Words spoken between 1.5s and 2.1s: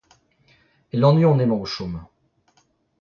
o chom.